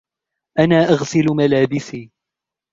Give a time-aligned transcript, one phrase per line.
[0.59, 2.11] أنا أغسل ملابسي.